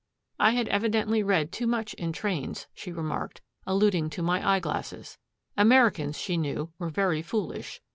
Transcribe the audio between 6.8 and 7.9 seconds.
very foolish.